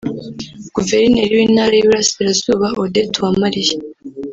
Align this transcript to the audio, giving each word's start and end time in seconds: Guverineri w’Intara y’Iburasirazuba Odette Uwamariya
Guverineri 0.75 1.33
w’Intara 1.39 1.73
y’Iburasirazuba 1.75 2.67
Odette 2.83 3.15
Uwamariya 3.19 3.75